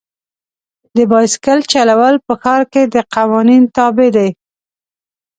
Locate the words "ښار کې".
2.41-2.83